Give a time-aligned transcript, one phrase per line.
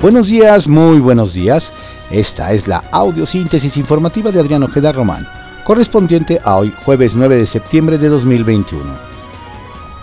[0.00, 1.70] Buenos días, muy buenos días.
[2.10, 5.28] Esta es la audiosíntesis informativa de Adrián Ojeda Román,
[5.62, 8.82] correspondiente a hoy, jueves 9 de septiembre de 2021.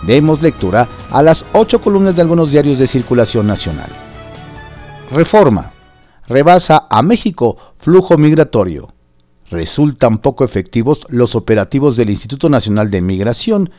[0.06, 3.90] Demos lectura a las ocho columnas de algunos diarios de circulación nacional.
[5.10, 5.72] Reforma.
[6.28, 8.94] Rebasa a México flujo migratorio.
[9.50, 13.70] Resultan poco efectivos los operativos del Instituto Nacional de Migración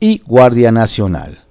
[0.00, 1.47] y Guardia Nacional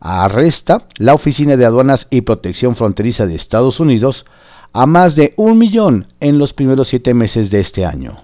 [0.00, 4.24] arresta la Oficina de Aduanas y Protección Fronteriza de Estados Unidos
[4.72, 8.18] a más de un millón en los primeros siete meses de este año.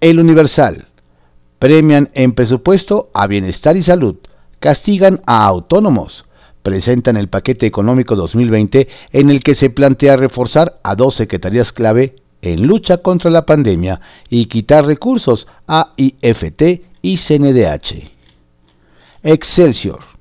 [0.00, 0.86] El Universal.
[1.58, 4.16] Premian en presupuesto a bienestar y salud.
[4.60, 6.26] Castigan a autónomos.
[6.62, 12.16] Presentan el paquete económico 2020 en el que se plantea reforzar a dos secretarías clave
[12.42, 16.62] en lucha contra la pandemia y quitar recursos a IFT
[17.02, 18.10] y CNDH.
[19.22, 20.15] Excelsior.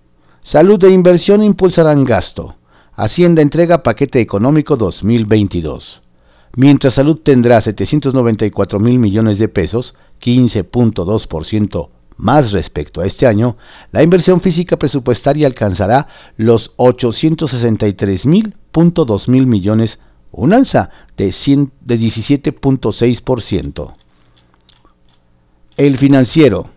[0.46, 2.54] Salud e inversión impulsarán gasto.
[2.94, 6.04] Hacienda entrega paquete económico 2022.
[6.56, 13.58] Mientras Salud tendrá 794 mil millones de pesos, 15.2% más respecto a este año,
[13.92, 18.54] la inversión física presupuestaria alcanzará los 863 mil
[19.28, 19.98] mil millones,
[20.32, 23.94] un alza de, de 17.6%.
[25.76, 26.70] El financiero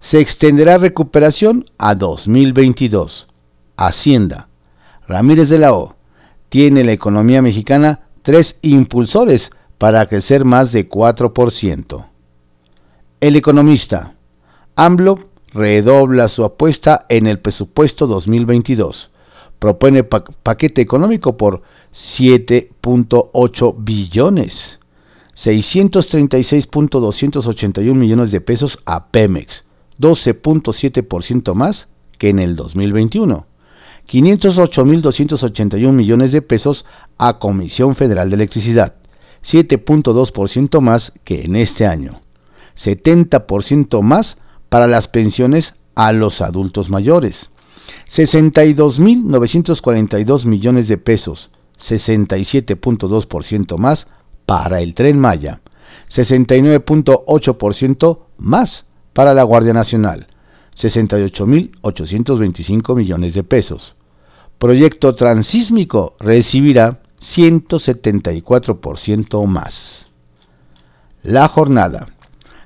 [0.00, 3.26] se extenderá recuperación a 2022.
[3.76, 4.48] Hacienda.
[5.08, 5.96] Ramírez de la O.
[6.48, 12.06] Tiene la economía mexicana tres impulsores para crecer más de 4%.
[13.20, 14.14] El economista.
[14.74, 19.10] AMLO redobla su apuesta en el presupuesto 2022.
[19.58, 21.62] Propone paquete económico por
[21.94, 24.78] 7.8 billones.
[25.36, 29.65] 636.281 millones de pesos a Pemex,
[30.00, 33.46] 12.7% más que en el 2021.
[34.08, 36.84] 508.281 millones de pesos
[37.18, 38.94] a Comisión Federal de Electricidad,
[39.44, 42.20] 7.2% más que en este año.
[42.76, 44.38] 70% más
[44.68, 47.50] para las pensiones a los adultos mayores.
[48.10, 51.50] 62.942 millones de pesos,
[51.80, 54.06] 67.2% más
[54.44, 55.60] para el tren Maya,
[56.08, 58.85] 69.8% más
[59.16, 60.26] para la Guardia Nacional,
[60.76, 63.96] 68.825 millones de pesos.
[64.58, 70.06] Proyecto transísmico recibirá 174% más.
[71.22, 72.08] La jornada.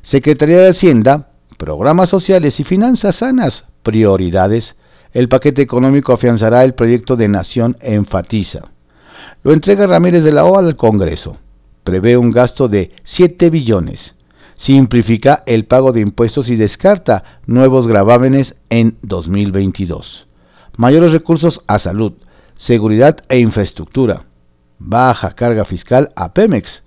[0.02, 4.74] Secretaría de Hacienda, Programas Sociales y Finanzas Sanas, prioridades.
[5.12, 8.72] El paquete económico afianzará el proyecto de Nación Enfatiza.
[9.44, 11.36] Lo entrega Ramírez de la O al Congreso.
[11.84, 14.16] Prevé un gasto de 7 billones
[14.60, 20.26] simplifica el pago de impuestos y descarta nuevos gravámenes en 2022.
[20.76, 22.12] Mayores recursos a salud,
[22.58, 24.26] seguridad e infraestructura.
[24.78, 26.82] Baja carga fiscal a Pemex.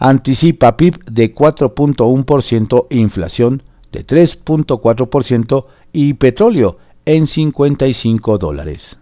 [0.00, 3.62] Anticipa PIB de 4.1%, inflación
[3.92, 8.96] de 3.4% y petróleo en 55 dólares.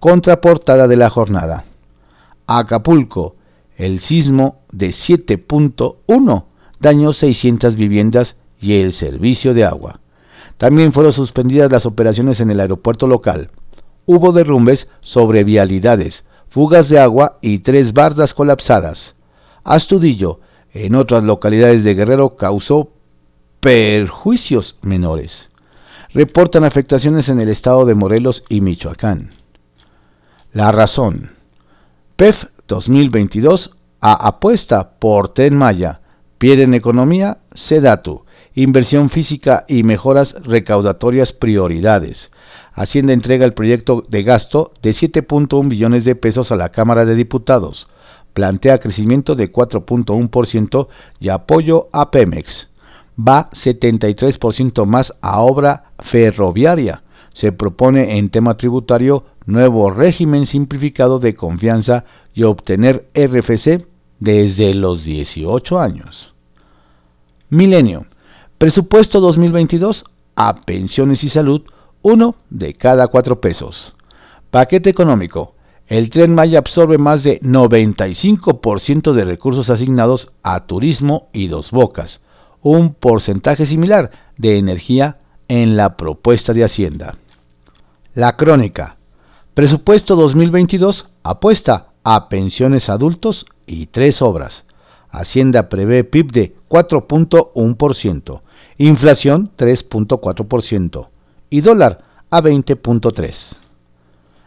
[0.00, 1.64] Contraportada de la jornada.
[2.46, 3.36] Acapulco,
[3.78, 6.44] el sismo de 7.1
[6.80, 10.00] dañó 600 viviendas y el servicio de agua.
[10.58, 13.50] También fueron suspendidas las operaciones en el aeropuerto local.
[14.06, 19.14] Hubo derrumbes sobre vialidades, fugas de agua y tres bardas colapsadas.
[19.64, 20.40] Astudillo,
[20.72, 22.90] en otras localidades de Guerrero, causó
[23.60, 25.48] perjuicios menores.
[26.14, 29.34] Reportan afectaciones en el estado de Morelos y Michoacán.
[30.52, 31.32] La razón.
[32.16, 36.00] PEF 2022 a apuesta por Tren Maya
[36.40, 38.24] en economía, SEDATU.
[38.54, 42.30] Inversión física y mejoras recaudatorias prioridades.
[42.72, 47.14] Hacienda entrega el proyecto de gasto de 7.1 billones de pesos a la Cámara de
[47.14, 47.86] Diputados.
[48.32, 50.88] Plantea crecimiento de 4.1%
[51.20, 52.68] y apoyo a Pemex.
[53.18, 57.02] Va 73% más a obra ferroviaria.
[57.32, 62.04] Se propone en tema tributario nuevo régimen simplificado de confianza
[62.34, 63.86] y obtener RFC
[64.20, 66.34] desde los 18 años.
[67.48, 68.06] Milenio.
[68.58, 70.04] Presupuesto 2022
[70.34, 71.62] a pensiones y salud,
[72.02, 73.94] uno de cada cuatro pesos.
[74.50, 75.54] Paquete económico.
[75.86, 82.20] El tren Maya absorbe más de 95% de recursos asignados a turismo y dos bocas,
[82.60, 85.18] un porcentaje similar de energía
[85.48, 87.16] en la propuesta de Hacienda.
[88.14, 88.96] La crónica.
[89.54, 94.62] Presupuesto 2022 apuesta a pensiones adultos y tres obras.
[95.10, 98.42] Hacienda prevé PIB de 4.1%,
[98.78, 101.08] inflación 3.4%
[101.50, 103.56] y dólar a 20.3.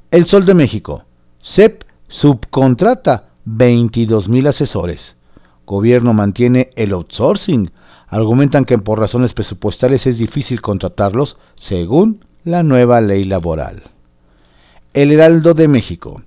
[0.10, 1.04] El Sol de México.
[1.42, 5.18] CEP subcontrata 22 mil asesores.
[5.66, 7.72] Gobierno mantiene el outsourcing.
[8.08, 13.84] Argumentan que por razones presupuestales es difícil contratarlos según la nueva ley laboral.
[14.94, 16.22] El Heraldo de México.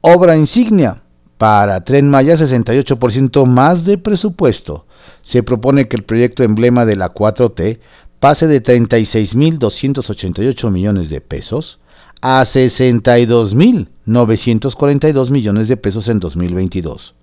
[0.00, 1.02] Obra insignia.
[1.36, 4.86] Para Tren Maya 68% más de presupuesto.
[5.22, 7.78] Se propone que el proyecto emblema de la 4T
[8.18, 11.78] pase de 36.288 millones de pesos
[12.20, 17.14] a 62.942 millones de pesos en 2022.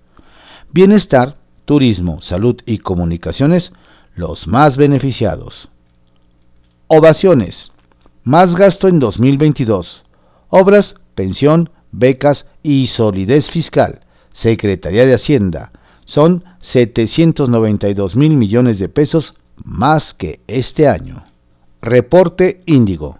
[0.72, 3.70] Bienestar, turismo, salud y comunicaciones
[4.16, 5.68] los más beneficiados.
[6.88, 7.70] Ovaciones.
[8.24, 10.02] Más gasto en 2022.
[10.48, 14.00] Obras, pensión, becas y solidez fiscal.
[14.32, 15.72] Secretaría de Hacienda.
[16.04, 21.24] Son 792 mil millones de pesos más que este año.
[21.82, 23.18] Reporte Índigo.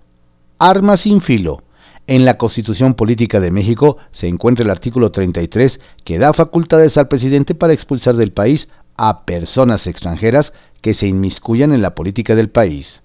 [0.58, 1.62] Armas sin filo.
[2.06, 7.08] En la Constitución Política de México se encuentra el artículo 33 que da facultades al
[7.08, 12.48] presidente para expulsar del país a personas extranjeras que se inmiscuyan en la política del
[12.48, 13.02] país.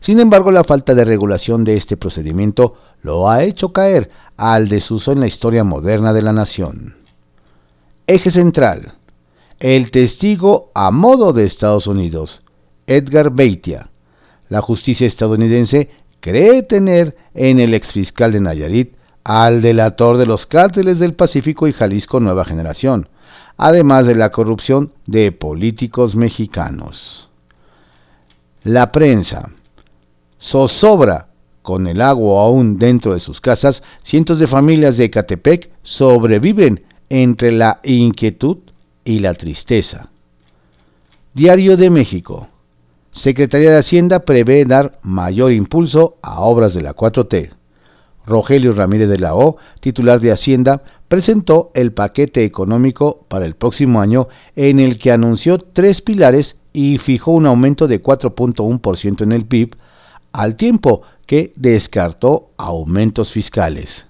[0.00, 5.12] Sin embargo, la falta de regulación de este procedimiento lo ha hecho caer al desuso
[5.12, 6.96] en la historia moderna de la nación.
[8.06, 8.94] Eje central.
[9.58, 12.40] El testigo a modo de Estados Unidos,
[12.86, 13.90] Edgar Beitia.
[14.48, 15.90] La justicia estadounidense
[16.20, 18.94] cree tener en el exfiscal de Nayarit
[19.24, 23.10] al delator de los cárteles del Pacífico y Jalisco Nueva Generación,
[23.58, 27.28] además de la corrupción de políticos mexicanos.
[28.62, 29.50] La prensa
[30.40, 31.29] zozobra
[31.70, 37.52] con el agua aún dentro de sus casas, cientos de familias de Ecatepec sobreviven entre
[37.52, 38.58] la inquietud
[39.04, 40.10] y la tristeza.
[41.32, 42.48] Diario de México.
[43.12, 47.50] Secretaría de Hacienda prevé dar mayor impulso a obras de la 4T.
[48.26, 54.00] Rogelio Ramírez de la O, titular de Hacienda, presentó el paquete económico para el próximo
[54.00, 54.26] año
[54.56, 59.76] en el que anunció tres pilares y fijó un aumento de 4.1% en el PIB,
[60.32, 64.04] al tiempo que descartó aumentos fiscales.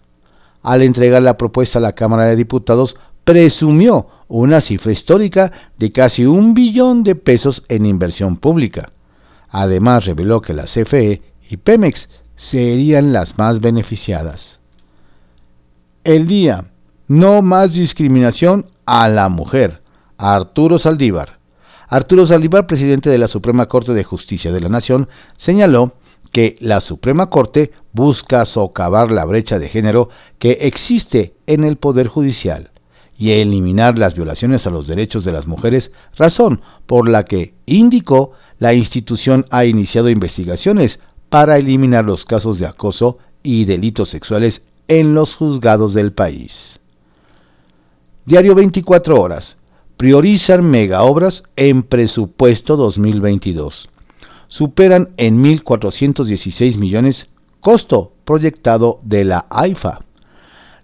[0.62, 6.25] Al entregar la propuesta a la Cámara de Diputados, presumió una cifra histórica de casi
[6.25, 8.93] un billón de pesos en inversión pública.
[9.50, 11.20] Además, reveló que la CFE
[11.50, 14.58] y Pemex serían las más beneficiadas.
[16.05, 16.70] El día,
[17.06, 19.82] no más discriminación a la mujer.
[20.16, 21.38] Arturo Saldívar.
[21.87, 25.93] Arturo Saldívar, presidente de la Suprema Corte de Justicia de la Nación, señaló
[26.32, 32.08] que la Suprema Corte busca socavar la brecha de género que existe en el Poder
[32.08, 32.70] Judicial
[33.18, 38.32] y eliminar las violaciones a los derechos de las mujeres, razón por la que, indicó,
[38.58, 45.14] la institución ha iniciado investigaciones para eliminar los casos de acoso y delitos sexuales en
[45.14, 46.80] los juzgados del país.
[48.24, 49.56] Diario 24 horas.
[49.96, 53.88] Priorizan megaobras en presupuesto 2022.
[54.50, 57.29] Superan en 1.416 millones
[57.61, 60.00] costo proyectado de la AIFA.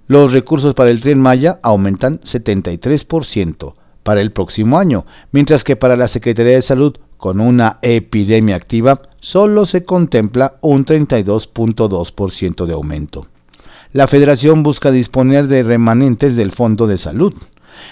[0.07, 3.75] Los recursos para el tren Maya aumentan 73%
[4.05, 9.03] para el próximo año, mientras que para la Secretaría de Salud, con una epidemia activa,
[9.19, 13.27] solo se contempla un 32.2% de aumento.
[13.93, 17.35] La Federación busca disponer de remanentes del Fondo de Salud.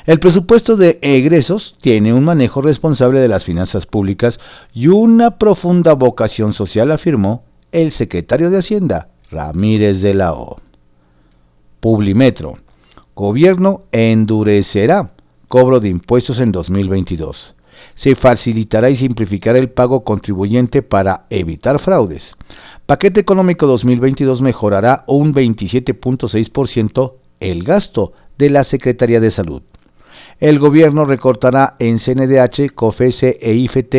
[0.06, 4.38] El presupuesto de egresos tiene un manejo responsable de las finanzas públicas
[4.72, 10.58] y una profunda vocación social, afirmó el secretario de Hacienda, Ramírez de la O.
[11.80, 12.58] Publimetro.
[13.14, 15.12] Gobierno endurecerá
[15.48, 17.54] cobro de impuestos en 2022.
[17.94, 22.34] Se facilitará y simplificará el pago contribuyente para evitar fraudes.
[22.86, 29.62] Paquete económico 2022 mejorará un 27.6% el gasto de la Secretaría de Salud.
[30.44, 33.94] El gobierno recortará en CNDH, COFESE e IFT.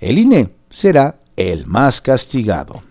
[0.00, 2.82] El INE será el más castigado.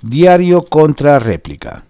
[0.00, 1.84] Diario contra réplica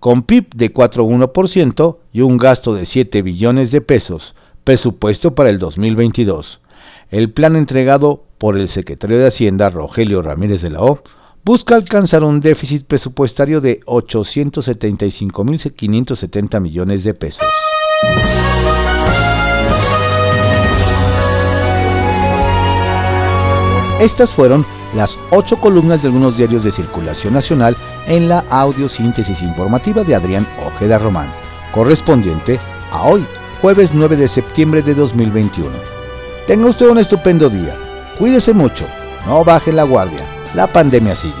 [0.00, 5.58] con PIB de 4,1% y un gasto de 7 billones de pesos, presupuesto para el
[5.58, 6.60] 2022.
[7.10, 11.02] El plan entregado por el secretario de Hacienda, Rogelio Ramírez de la O,
[11.42, 17.46] busca alcanzar un déficit presupuestario de 875.570 millones de pesos.
[24.00, 27.74] Estas fueron las ocho columnas de algunos diarios de circulación nacional
[28.06, 31.32] en la audiosíntesis informativa de Adrián Ojeda Román,
[31.72, 32.60] correspondiente
[32.92, 33.24] a hoy,
[33.62, 35.70] jueves 9 de septiembre de 2021.
[36.46, 37.74] Tenga usted un estupendo día,
[38.18, 38.86] cuídese mucho,
[39.26, 40.24] no baje la guardia,
[40.54, 41.34] la pandemia sigue.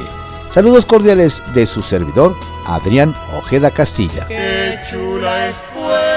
[0.52, 2.34] Saludos cordiales de su servidor,
[2.66, 4.26] Adrián Ojeda Castilla.
[4.28, 6.15] Qué chula es Puebla,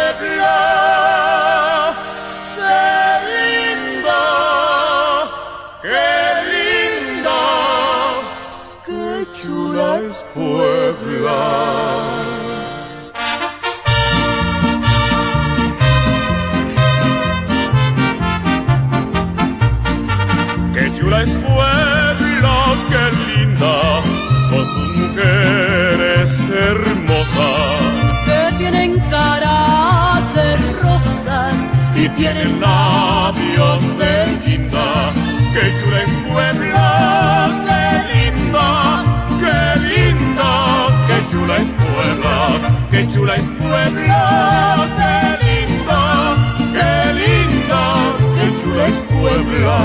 [11.29, 12.89] Puebla.
[20.73, 22.55] Qué chula es Puebla,
[22.89, 23.75] qué linda,
[24.49, 27.81] con sus mujeres hermosas.
[28.25, 30.47] que tienen cara de
[30.81, 31.53] rosas
[31.95, 34.13] y tienen labios de
[34.45, 35.11] guinda.
[35.53, 36.88] Qué chula es Puebla,
[41.61, 42.37] es Puebla,
[42.91, 46.01] qué chula es Puebla, qué linda,
[46.75, 47.83] qué linda,
[48.35, 49.77] qué chula es Puebla.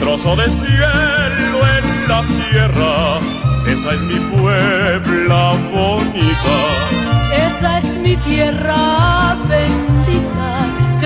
[0.00, 2.94] Trozo de cielo en la tierra,
[3.72, 6.56] esa es mi Puebla bonita.
[7.46, 10.15] Esa es mi tierra bendita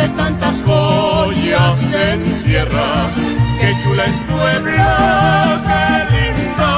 [0.01, 3.11] que tantas joyas encierra.
[3.61, 4.93] Qué chula es Puebla,
[5.69, 6.73] qué linda,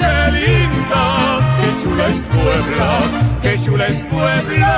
[0.00, 1.04] qué linda,
[1.58, 2.90] qué chula es Puebla,
[3.42, 4.74] qué chula es Puebla,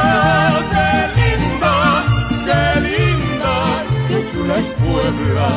[0.72, 0.90] qué
[1.20, 1.74] linda,
[2.46, 3.54] qué linda,
[4.08, 5.48] qué chula es Puebla.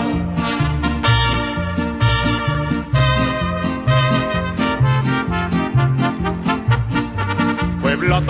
[7.81, 8.21] Puebla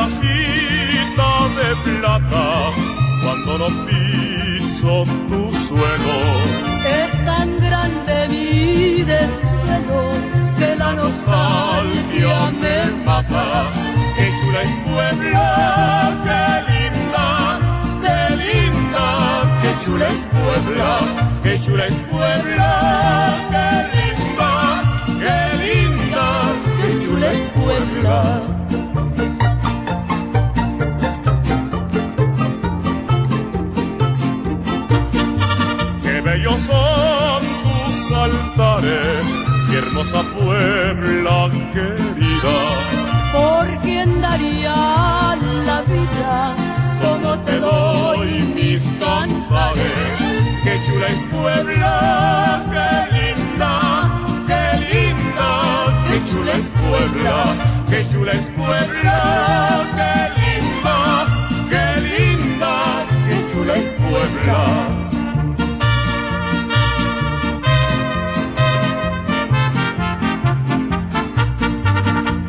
[3.59, 6.17] no piso tu suelo.
[7.01, 10.01] es tan grande mi desvelo
[10.57, 13.65] que la nostalgia me mata.
[14.15, 15.47] Qué chula es Puebla,
[16.25, 17.27] qué linda,
[18.03, 19.05] qué linda,
[19.61, 20.91] qué chula es Puebla,
[21.43, 23.48] qué chula es Puebla,
[57.89, 60.97] qué chula es Puebla, qué linda,
[61.69, 62.75] qué linda,
[63.27, 64.61] qué chula es Puebla.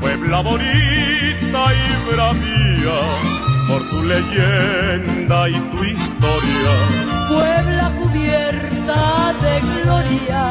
[0.00, 2.98] Puebla bonita y bravía,
[3.68, 6.72] por tu leyenda y tu historia.
[7.28, 10.42] Puebla cubierta de gloria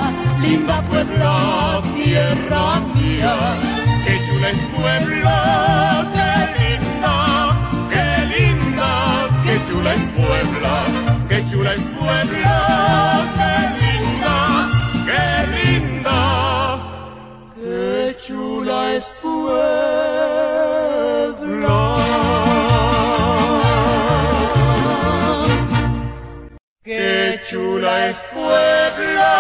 [0.41, 5.38] linda Puebla tierra mía Qué chula es Puebla,
[6.15, 7.15] qué linda,
[7.91, 8.91] qué linda,
[9.44, 10.75] qué chula es Puebla,
[11.29, 12.58] qué chula es Puebla,
[13.38, 14.38] qué linda,
[15.08, 15.25] qué
[15.58, 16.20] linda,
[17.56, 19.79] qué chula es Puebla.
[26.84, 29.34] Qué chula es Puebla,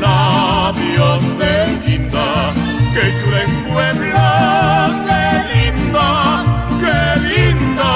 [0.00, 2.52] labios de guinda.
[2.94, 6.44] Qué chula es Puebla, qué linda,
[6.82, 7.90] qué linda,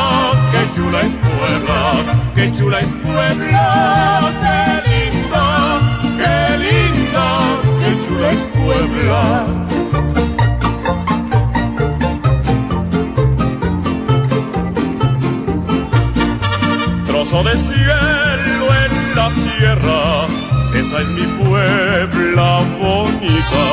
[0.53, 1.83] qué chula es Puebla,
[2.35, 5.47] qué chula es Puebla, qué linda,
[6.19, 7.27] qué linda,
[7.81, 9.76] qué chula es Puebla.
[20.97, 23.65] Esa es mi Puebla bonita.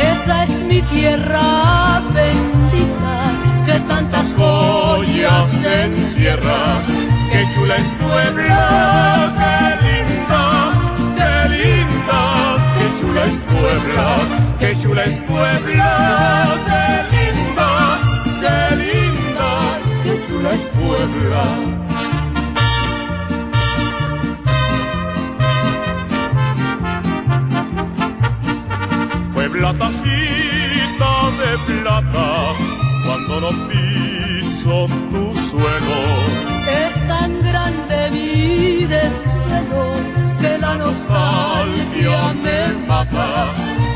[0.00, 3.32] Esa es mi tierra bendita
[3.66, 6.82] que tantas joyas encierra.
[7.30, 9.56] Qué chula es Puebla, qué
[9.86, 10.44] linda,
[11.16, 12.22] qué linda,
[12.76, 14.08] qué chula es Puebla,
[14.60, 17.98] qué chula es Puebla, qué linda,
[18.40, 19.50] qué linda,
[20.04, 21.73] qué chula es Puebla.
[29.64, 32.28] la tacita de plata
[33.06, 36.00] cuando no piso tu suelo.
[36.82, 39.84] Es tan grande mi desvelo
[40.40, 43.28] que la nostalgia me mata.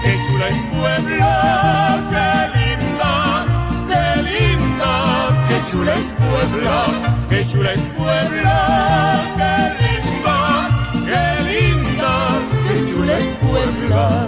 [0.08, 1.34] Hechura es Puebla,
[2.12, 3.14] qué linda,
[3.90, 4.92] qué linda,
[5.48, 6.78] que chula es Puebla,
[7.28, 8.58] que chula es Puebla,
[9.38, 10.38] qué linda,
[11.08, 12.12] qué linda,
[12.64, 14.27] qué chula es Puebla.